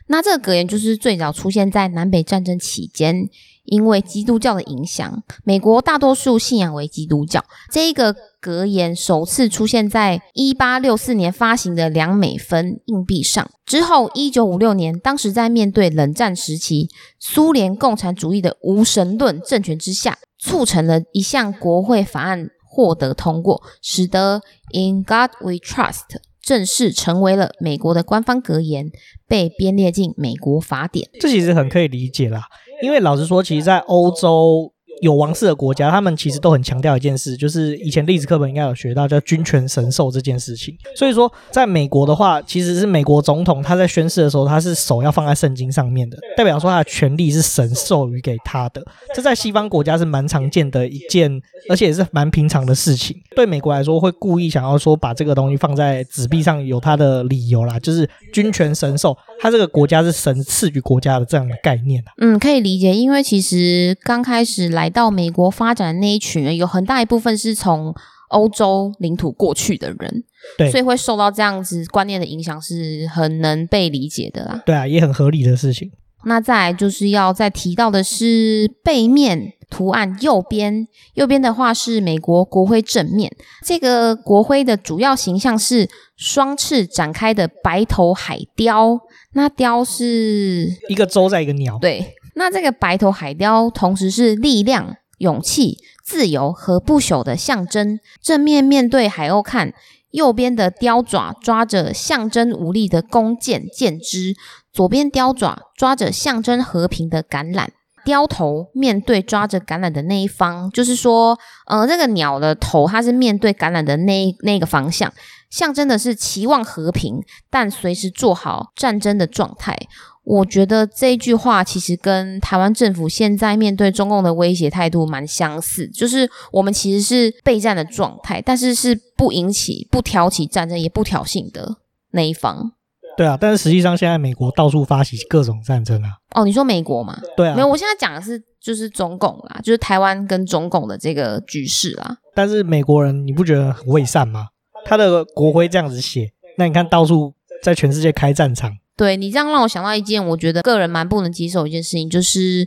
[0.10, 3.30] 那这个格言就是最早出现在南北战争期间，
[3.64, 7.46] 因为基督教的影响，美国大多数信仰为基督教。
[7.72, 13.50] 这一个格言首次出现在一八六四年发行的两美分硬币上。
[13.66, 20.18] 之后，一九五六年，当时在面对冷战时期苏联共产主义的无神论政权之下。
[20.42, 24.42] 促成了一项国会法案获得通过，使得
[24.72, 26.06] "In God We Trust"
[26.42, 28.90] 正式成为了美国的官方格言，
[29.28, 31.10] 被编列进美国法典。
[31.20, 32.44] 这其实很可以理解啦，
[32.82, 34.74] 因为老实说，其实，在欧洲。
[35.02, 40.76] 有王室的国家，他们其实都很强调一件事，就是以前历史课本应该有学到，叫君权神授这件事情。
[40.96, 48.84] 所以说，在美国的话，其实是美国总统他在宣誓的时候，他是手要放在圣经上面的，代表说他的权力是神授予给他的。
[49.16, 53.16] 这在西方国家是蛮常见的一件，而且也是蛮平常的事情。
[53.36, 62.04] 对美国来说，会故意想要说把这个东西放在纸币上，有他的理由啦，就是君权神授，他这个国家是神赐予国家的这样的概念。
[62.18, 64.90] 嗯，可以理解，因为其实刚开始来。
[64.90, 67.94] 到美国发展的那一群人，有很大一部分是从
[68.30, 70.24] 欧洲领土过去的人，
[70.58, 74.64] 对，所以会受到这样子观念的影响，是很能被理解的啦。
[74.66, 75.92] 对啊，也很合理的事情。
[76.26, 83.32] 那再来就是要再提到的是背面图案，右边，右边的话是美国国徽正面，
[83.64, 89.00] 这个国徽的主要形象是双翅展开的白头海雕，
[89.34, 92.16] 那雕是一个舟在一个鸟，对。
[92.36, 98.00] 那这个白头海雕同时是力量、勇气、自由和不朽的象征。
[98.22, 99.74] 正面面对海鸥看，
[100.12, 104.36] 右边的雕爪抓着象征武力的弓箭箭枝，
[104.72, 107.68] 左边雕爪抓着象征和平的橄榄。
[108.06, 115.14] 雕头面对抓着橄榄的那一方，就是说，呃，这个鸟的头它是面对橄榄的那那个方向，
[115.50, 119.78] 象征的是期望和平，但随时做好战争的状态。
[120.24, 131.78] 我觉得这句话其实跟台湾政府现在面对中共的威胁态度蛮相似，就是我们其实是备战的状态，但是是不引起、不挑起战争、也不挑衅的
[132.12, 132.72] 那一方。
[133.20, 136.12] 对啊，但是实际上现在美国到处发起各种战争啊。
[136.36, 137.20] 哦，你说美国吗？
[137.36, 142.20] 对啊，没有，我现在讲的是就是中共啦，就是台湾跟中共的这个局势啦。
[142.34, 144.48] 但是美国人你不觉得很伪善吗？
[144.86, 148.72] 他的国徽这样子写，那你看到处在全世界开战场。
[148.96, 152.66] 对，你这样让我想到一件我觉得个人蛮不能接受一件事情，就是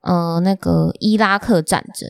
[0.00, 2.08] 呃那个伊拉克战争，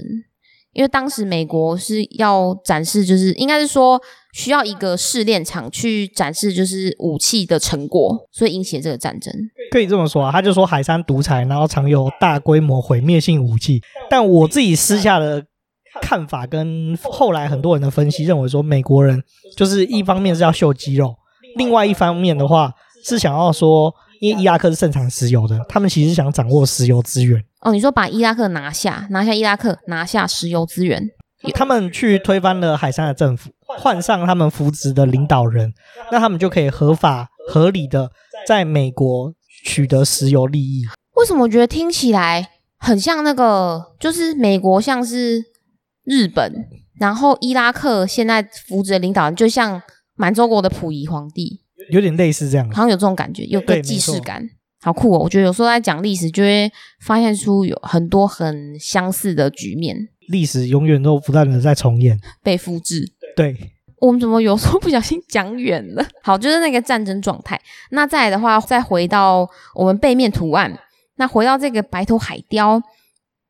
[0.72, 4.00] 因为当时美国是要展示，就是应该是说
[4.32, 9.32] 需要一个试炼场去展示就是武器的成果，所以引起了这个战争。
[9.70, 13.80] 可以这么说啊，他就说海山独裁，然后藏有大规模毁灭性武器。
[14.08, 15.44] 但我自己私下的
[16.00, 19.22] 看法跟后来很多人的分析认为说，美国人
[19.56, 21.14] 就是一方面是要秀肌肉，
[21.56, 22.72] 另外一方面的话。
[23.02, 27.42] 是想要说，因为伊拉克是盛产石油的，他们其实想掌握石油资源。
[27.60, 31.10] 哦，你说把伊拉克拿下，拿下伊拉克，拿下石油资源。
[31.54, 35.72] 他们去推翻了海珊的政府，换上他们扶植的领导人，
[36.10, 38.10] 那他们就可以合法合理的
[38.46, 39.32] 在美国
[39.64, 40.82] 取得石油利益。
[41.16, 45.42] 为什么我觉得听起来很像那个，就是美国像是
[46.04, 46.66] 日本，
[46.98, 49.80] 然后伊拉克现在扶植的领导人就像
[50.14, 51.60] 满洲国的溥仪皇帝。
[51.90, 54.42] 有点类似这样，好像有这种感觉，有个既视感，
[54.82, 55.18] 好酷哦！
[55.18, 60.08] 我觉得有时候在讲历史，就会发现出有很多很相似的局面。
[60.28, 63.12] 历史永远都不断的在重演，被复制。
[63.36, 63.54] 对，
[64.00, 66.06] 我们怎么有时候不小心讲远了？
[66.22, 67.60] 好，就是那个战争状态。
[67.90, 70.78] 那再来的话，再回到我们背面图案，
[71.16, 72.82] 那回到这个白头海雕，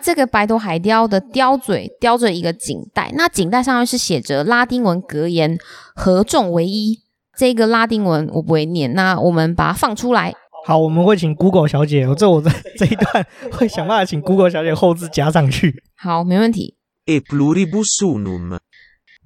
[0.02, 5.56] 这个白头海雕的雕嘴雕着一个颈带，那颈带上面是写着拉丁文格言
[5.94, 6.98] “合众为一”。
[7.38, 10.34] 这个拉丁文我不会念，那我们把它放出来。
[10.70, 15.82] 好，我们会请 Google 小姐，我这我这这一段 会想办法请 Google 小姐后置加上去。
[15.96, 16.76] 好，没问题。
[17.06, 18.56] E pluribus unum。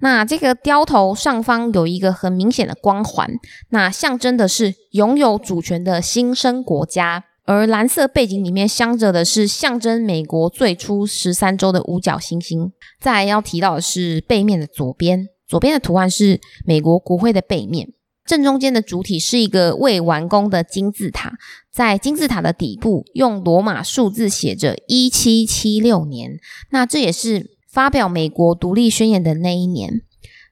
[0.01, 3.29] 那这个雕头上方有一个很明显的光环，
[3.69, 7.25] 那象征的是拥有主权的新生国家。
[7.45, 12.73] 而蓝色背景里面镶着的是象征美国最初十三州的五角星星。
[12.99, 17.91] 再来要提到的是背面的左边，左边的图案是美国国徽的背面。
[18.27, 21.35] 正中间的主体是一个未完工的金字塔，
[21.71, 26.39] 在金字塔的底部用罗马数字写着一七七六年，
[26.71, 30.01] 那这也是发表美国独立宣言的那一年。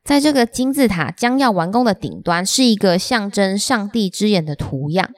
[0.05, 5.11] 在这个金字塔将要完工的顶端，是一个象征上帝之眼的图样，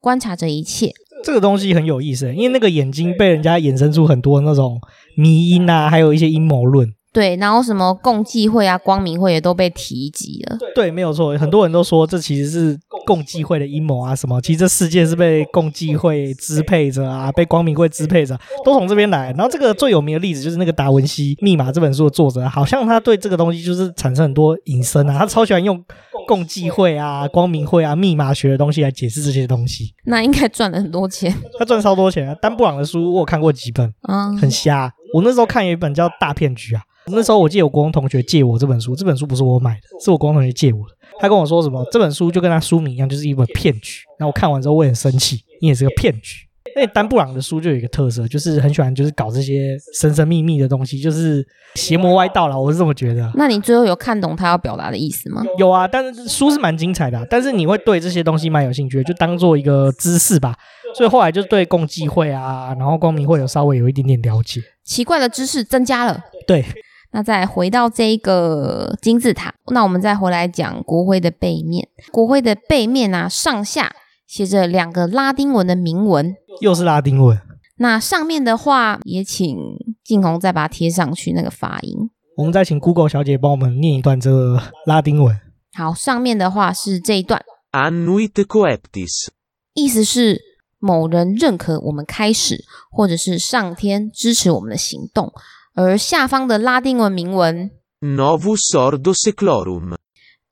[0.00, 0.92] 观察着一切。
[1.24, 4.80] 这个东西很有意思，因为那个眼睛被人家衍生出很多那种
[5.16, 6.92] 迷因啊，还有一些阴谋论。
[7.12, 10.56] 对，然后什么共济会啊、光明会也都被提及了。
[10.74, 14.40] 对，没有错，很多人都说这其实是共济会的阴谋啊，什么？
[14.40, 19.26] 其实这世界是被共济会支配着啊，被光明会支配着，都从这边来。
[19.32, 25.84] 然后这个最有名的例子就是那个达文西《密码》这本书的作者，好像他对这个东西就是产生很多引申啊，他超喜欢用
[26.26, 29.92] 共济会啊、光明会啊、密码学的东西来解释这些东西。
[30.06, 31.30] 那应该赚了很多钱。
[31.58, 32.34] 他赚超多钱啊！
[32.40, 34.90] 丹布朗的书我有看过几本，嗯，很瞎。
[35.12, 36.82] 我那时候看有一本叫《大骗局》啊。
[37.06, 40.94] 那时候我记得我国中同学借我这本书，这本书不是我买的，是我国中同学借我的。
[41.20, 44.00] 他跟我说什么，这本书就跟他书名一样，就是一本骗局。
[44.18, 46.46] 然后我看完之后我也很生气，你也是个骗局。
[46.74, 53.30] 那丹布朗的书就有一个特色，就是很喜欢就是搞这些神神秘秘的东西，就是邪魔歪道了，我是这么觉得。
[53.34, 55.42] 那你最后有看懂他要表达的意思吗？
[55.58, 60.56] 有啊，但是书是蛮精彩的啊，但是你会对这些东西蛮有兴趣的，就当做一个知识吧。
[60.96, 64.62] 所以后来就对共济会啊，然后光明会有稍微有一点点了解。
[64.84, 66.22] 奇怪的知识增加了。
[66.46, 66.64] 对。
[67.12, 71.86] 那再回到这个金字塔，那我们再回来讲国徽的背面。
[72.10, 73.94] 国徽的背面啊，上下
[74.26, 77.38] 写着两个拉丁文的铭文，又是拉丁文。
[77.76, 79.56] 那上面的话，也请
[80.02, 82.10] 静红再把它贴上去那个发音。
[82.36, 85.38] 我们再请 Google 小姐帮我们念一段这个拉丁文。
[85.74, 89.28] 好，上面的话是这一段：Annuit coeptis，
[89.74, 90.40] 意思是
[90.78, 95.30] 某人认可我们开始，或者是上天支持我们的行动。
[95.74, 99.96] 而下方的拉丁文铭文 Novus Ordo Seclorum，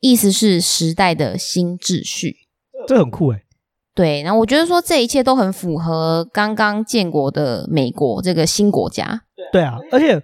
[0.00, 2.37] 意思是时代的新秩序，
[2.87, 3.42] 这很酷诶。
[3.94, 9.22] 对，然后我觉得说这一切都很符合刚刚建国的美国这个新国家。
[9.52, 10.22] 对啊，而且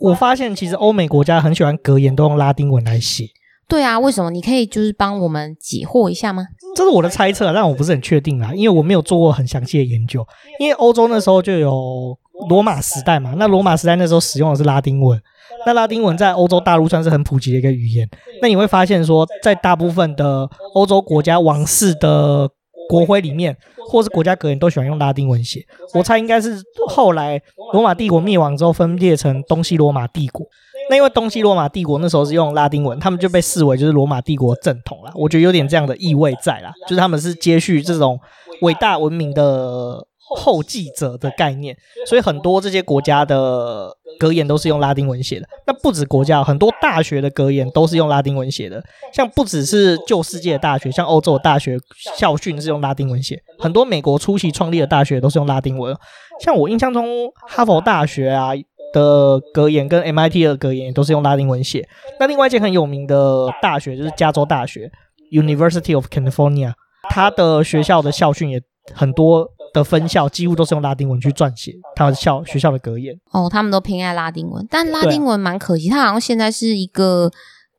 [0.00, 3.26] 我发现其实欧美国家很喜欢格言都用拉丁文来写。
[3.68, 4.30] 对啊，为什么？
[4.30, 6.46] 你可以就是帮我们解惑一下吗？
[6.74, 10.26] 这是我的猜测，但我不是很确定啦，因为我没有做过很详细的研究。
[10.58, 12.18] 因为欧洲那时候就有。
[12.48, 15.20] 罗马时代嘛，那罗马时代那时候使用的是拉丁文，
[15.64, 18.08] 那拉丁文在欧洲大陆算是很普及的一个语言。
[18.42, 22.48] 那你会发现说，在大部分的欧洲国家王室的
[22.88, 23.56] 国徽里面，
[23.88, 25.64] 或是国家格言都喜欢用拉丁文写。
[25.94, 27.40] 我猜应该是后来
[27.72, 30.44] 罗马帝国灭亡之后分裂成东西罗马帝国。
[30.90, 35.10] 那因为东西罗马帝国那时候是用拉丁文，他们就被视为就是罗马帝国正统了。
[35.14, 38.18] 我觉得有点这样的意味在啦，就是他们是接续这种
[38.62, 40.04] 伟大文明的。
[40.36, 45.46] 后继者的概念，所以很多这些国家的格言都是用拉丁文写的。
[45.66, 48.82] 那不止国家，很多大学的格言都是用拉丁文写的。
[49.12, 51.78] 像不只是旧世界的大学，像欧洲的大学
[52.16, 53.40] 校训是用拉丁文写。
[53.58, 55.94] 很多美国初期创立的大学都是用拉丁文。
[56.40, 58.50] 像我印象中，哈佛大学啊
[58.92, 61.86] 的格言跟 MIT 的格言都是用拉丁文写。
[62.18, 64.90] 那另外一间很有名的大学就是加州大学
[65.30, 66.72] （University of California），
[67.10, 68.60] 它的学校的校训也
[68.92, 69.50] 很多。
[69.74, 77.30] 的分校几乎都是用拉丁文去撰写他们校学校的格言哦，他们都偏爱拉丁文，但拉丁文蛮可惜，它好像现在是一个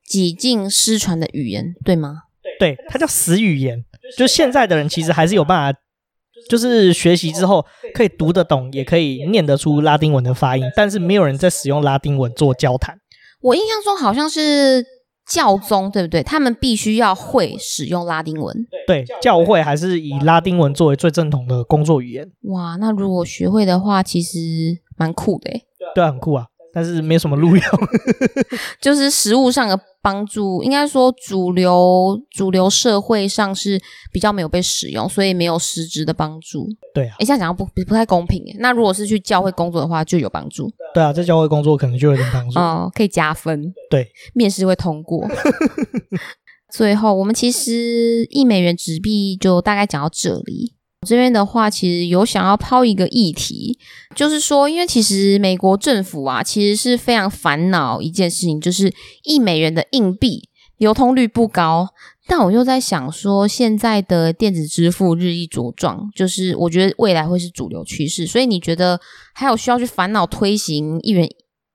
[0.08, 2.24] 几近失传的语言，对吗？
[2.60, 3.84] 对，它叫死语言，
[4.16, 5.80] 就现在的人其实还是有办法，
[6.50, 13.00] 就是学习之后可以读得懂，也可以念得出拉丁文的发音，但是没有人在使用拉丁文做交谈。
[13.42, 14.95] 我印象中好像是。
[15.28, 16.22] 教宗对不对？
[16.24, 18.68] 他们必须要会使用拉丁文。
[18.88, 22.32] 对，教会还是以拉丁文作为最正统的工作语言。
[22.44, 24.40] 哇，那如果学会的话，其实
[24.98, 25.66] 蛮酷的诶。
[25.94, 26.48] 对啊，很酷啊。
[26.76, 27.64] 但是没什么路用，
[28.82, 36.68] 就是实物上的帮助，应该说主流主流社会上是比较没有被使用，所以没有实质的帮助。
[36.94, 38.58] 对啊，诶，这样讲不不太公平诶。
[38.60, 40.70] 那如果是去教会工作的话，就有帮助。
[40.94, 43.74] 对啊，在教会工作可能就有点帮助哦，可以加分。
[43.90, 45.26] 对，面试会通过。
[46.70, 50.75] 最后，我们其实一美元纸币就大概讲到这里。
[51.06, 53.78] 这边的话，其实有想要抛一个议题，
[54.16, 58.94] 就是说，因为其实美国政府啊，其实是非常烦恼一件事情，就是
[59.24, 61.88] 一美元的硬币流通率不高，
[62.28, 68.26] 但我又在想说，现在的电子支付日益茁壮，就是我觉得未来会是主流趋势。
[68.26, 69.00] 所以你觉得
[69.34, 71.30] 还有需要去烦恼推行一元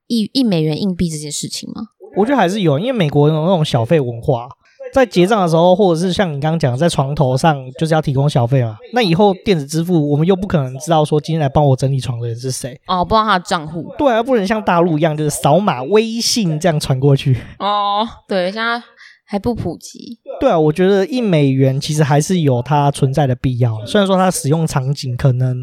[0.09, 1.83] 一一美元硬币这件事情吗？
[2.16, 4.49] 我觉得还是有，因为美国有那种小费文化。
[4.93, 8.76] 在结账的时候，或者是像你刚刚讲，在床头上就是要提供小费嘛。
[8.93, 13.93] 那以后电子支付，我们又不可能知道说今天来帮我整理床的人是谁哦，不知道他的账户。
[13.97, 17.36] 对啊，不能像大陆一样，就是扫码微信这样传过去。
[17.59, 18.82] 哦，对，现在
[19.24, 20.18] 还不普及。
[20.41, 23.84] 对啊，我觉得一美元其实还是有它存在的必要。
[23.86, 25.57] 虽然说它使用场景可能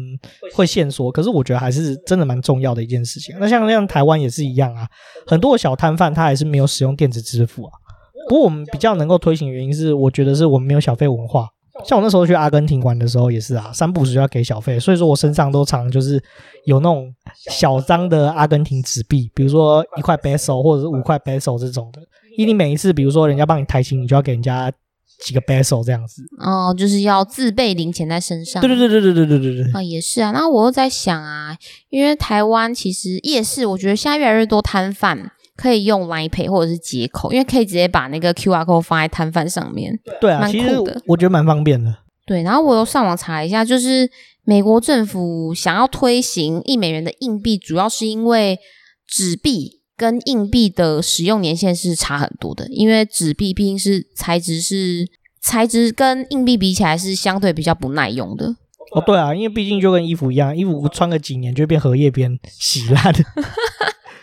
[0.54, 3.36] 会限缩，可是我觉得还是真的蛮重要的一件事情。
[3.38, 4.88] 那像像台湾也是一样啊，
[5.26, 7.72] 很多的小摊贩他还是没有使用电子支付啊。
[8.28, 11.48] 不过我们比较能够推行的原因是，我觉得是我们没有小费文化。
[11.84, 16.20] 像我那时候去阿根廷玩的时候也是啊，三不五时就要给小费，所以说我身上都常就是
[16.64, 17.14] 有那种
[17.50, 22.00] 小张的阿根廷纸币，比如说一块 peso 或者是五块 peso 这种的。
[22.36, 24.72] 因为你每一次，比如说人家帮你抬行李，你就要给人家
[25.24, 26.22] 几个 peso 这样子。
[26.38, 28.60] 哦，就是要自备零钱在身上。
[28.60, 29.72] 对对对对对对对对对。
[29.72, 30.32] 啊，也是啊。
[30.32, 31.56] 那我又在想啊，
[31.90, 35.30] 因为台湾其实夜市，我觉得现在越来越多摊贩。
[35.58, 39.98] 可以用 Line Pay 或者是接口，因为可以直接把那个 QR code 放在摊贩上面。
[40.20, 40.68] 对啊，其实
[41.04, 41.92] 我觉得蛮方便的。
[42.24, 44.08] 对，然后我又上网查一下，就是
[44.44, 48.60] 美国政府想要推行一美元的硬币，主要是因为
[49.06, 52.68] 纸币跟硬币的使用年限是差很多的。
[52.68, 55.08] 因为纸币毕竟是材质是
[55.40, 58.54] 材质跟硬币比起来是相对比较不耐用的。
[58.92, 63.24] 哦，对啊，因为毕竟就跟衣服一样，衣服穿个几年就会变荷叶边洗烂的。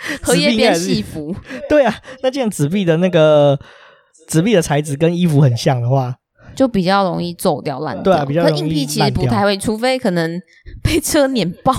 [0.21, 1.35] 荷叶边戏服，
[1.69, 3.59] 对啊，那件纸币的那个
[4.27, 6.15] 纸币的材质跟衣服很像的话，
[6.55, 8.03] 就比较容易皱掉烂掉。
[8.03, 10.41] 对啊，比较硬币其实不太会，除非可能
[10.83, 11.73] 被车碾爆，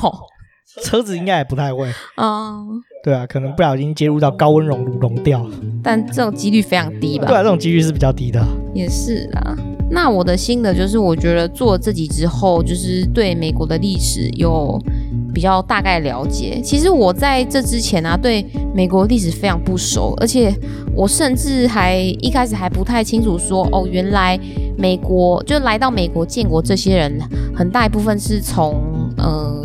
[0.83, 2.53] 车子应该也不太会啊。
[2.61, 2.67] Uh,
[3.05, 5.49] 对啊，可能不小心接入到高温熔炉熔掉，
[5.83, 7.27] 但这种几率非常低吧？
[7.29, 8.45] 对啊，这种几率是比较低的。
[8.75, 9.57] 也是啦。
[9.89, 14.79] 那我的心得就是，我觉得做了这集之后，就是对美国的历史有
[15.33, 16.61] 比较大概了解。
[16.63, 20.53] 其实我在这之前啊，对美国历史非常不熟，而且
[20.95, 24.39] 我甚至还一开始还不太清楚说，哦，原来
[24.77, 27.21] 美国就来到美国建国这些人，
[27.55, 28.75] 很大一部分是从
[29.17, 29.65] 呃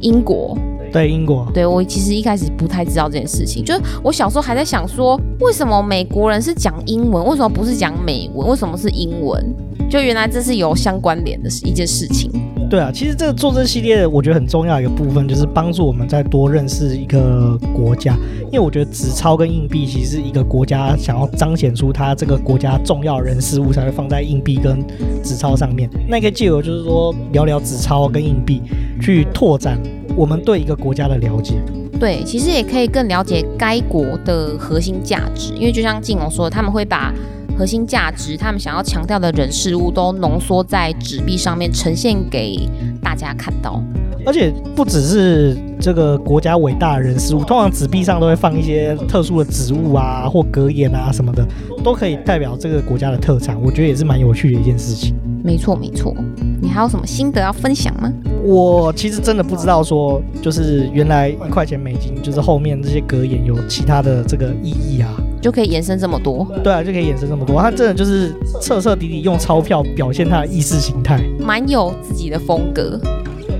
[0.00, 0.56] 英国。
[0.92, 9.42] 对英国，对我其实一开始不太知道这件事情，就是我小时候还在想说，为什么美国人是讲英文，为什么不是讲美文，为什么是英文？
[9.90, 12.30] 就原来这是有相关联的一件事情。
[12.70, 18.16] 对啊，其实这个做这系列，我觉得很重要一个部分，就是帮助我们再多认识一个国家。
[18.44, 24.78] 因为我觉得纸钞跟硬币，其实是一个国家想要彰显出它这个国家重要人事物，才会放在硬币跟
[25.24, 25.90] 纸钞上面。
[26.08, 28.62] 那可以借由就是说聊聊纸钞跟硬币，
[29.02, 29.76] 去拓展。
[30.16, 31.54] 我们对一个国家的了解，
[31.98, 37.12] 对，其实也可以更了解该国的核心价值，因为就像静龙说的，他们会把
[37.60, 42.58] 核心价值，他们想要强调的人事物，都浓缩在纸币上面，呈现给
[43.02, 43.82] 大家看到。
[44.24, 51.46] 而且不只是这个国家伟大的人事物，通常纸币上都会放一些特殊的植物啊，或格言啊什么的，
[51.84, 53.60] 都可以代表这个国家的特产。
[53.60, 55.14] 我觉得也是蛮有趣的一件事情。
[55.44, 56.14] 没错，没错。
[56.62, 58.10] 你还有什么心得要分享吗？
[58.42, 65.10] 我其实真的不知道说，就是原来一块钱美金，就是后面这些格言有其他的这个意义啊，
[65.40, 66.46] 就可以延伸这么多。
[66.62, 67.60] 对啊，就可以延伸这么多。
[67.60, 73.00] 他真的就是彻彻底底用钞票表现他的意识形态，蛮有自己的风格。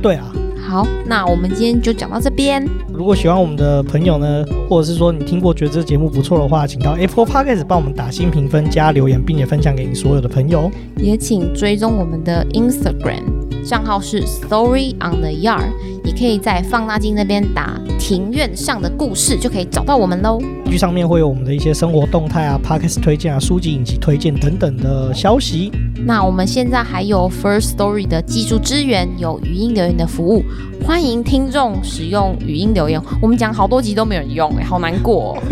[0.02, 0.32] 对啊。
[0.62, 2.64] 好，那我们今天就讲到这边。
[2.92, 10.70] 如果喜欢我们的朋友呢，或者是说你听过觉得这个节目不错的话，请到 Apple Podcast 帮我们打新评分、加留言，并且分享给你所有的朋友。
[10.96, 13.24] 也请追踪我们的 Instagram
[13.64, 15.72] 账号是 Story on the Yard，
[16.10, 20.40] 也可以在放大镜那边打庭院上的故事，就可以找到我们喽。
[20.66, 25.70] 剧上面会有我们的一些生活动态啊、Podcast 推荐啊、书籍影集推荐等等的消息。
[26.04, 30.42] 那我们现在还有 First Story 的技术支援，有语音留言的服务。
[30.84, 35.42] 欢迎听众使用语音留言，我们讲好多集都没有人用，哎，好难过哦。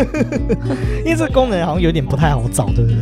[1.07, 2.99] 因为这个功能好像有点不太好找，对不对？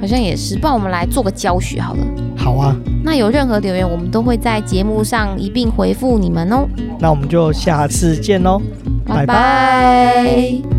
[0.00, 2.06] 好像也是，不然我们来做个教学好了。
[2.36, 2.76] 好啊。
[3.02, 6.68] 那有任何留言，我们都会在节目上一并回复你们哦。
[6.98, 8.60] 那我们就下次见喽，
[9.06, 9.26] 拜拜。
[9.26, 10.77] 拜拜。